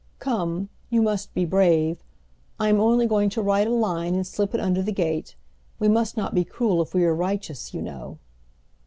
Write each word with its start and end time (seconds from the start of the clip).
"Come, 0.17 0.69
you 0.89 0.99
must 1.03 1.31
be 1.35 1.45
brave. 1.45 2.03
I 2.59 2.69
am 2.69 2.79
only 2.79 3.05
going 3.05 3.29
to 3.29 3.41
write 3.43 3.67
a 3.67 3.71
line 3.71 4.15
and 4.15 4.25
slip 4.25 4.55
it 4.55 4.59
under 4.59 4.81
the 4.81 4.91
gate. 4.91 5.35
We 5.77 5.89
must 5.89 6.17
not 6.17 6.33
be 6.33 6.43
cruel 6.43 6.81
if 6.81 6.95
we 6.95 7.05
are 7.05 7.13
righteous, 7.13 7.71
you 7.71 7.83
know." 7.83 8.17